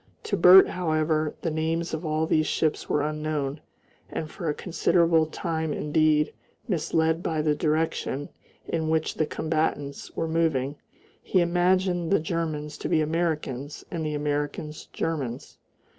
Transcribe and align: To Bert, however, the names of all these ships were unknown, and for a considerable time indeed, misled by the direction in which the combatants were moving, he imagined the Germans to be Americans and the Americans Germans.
To 0.23 0.35
Bert, 0.35 0.69
however, 0.69 1.35
the 1.43 1.51
names 1.51 1.93
of 1.93 2.03
all 2.03 2.25
these 2.25 2.47
ships 2.47 2.89
were 2.89 3.03
unknown, 3.03 3.61
and 4.09 4.31
for 4.31 4.49
a 4.49 4.53
considerable 4.55 5.27
time 5.27 5.71
indeed, 5.73 6.33
misled 6.67 7.21
by 7.21 7.43
the 7.43 7.53
direction 7.53 8.29
in 8.67 8.89
which 8.89 9.13
the 9.13 9.27
combatants 9.27 10.09
were 10.15 10.27
moving, 10.27 10.77
he 11.21 11.39
imagined 11.39 12.09
the 12.09 12.19
Germans 12.19 12.79
to 12.79 12.89
be 12.89 12.99
Americans 12.99 13.85
and 13.91 14.03
the 14.03 14.15
Americans 14.15 14.87
Germans. 14.91 15.59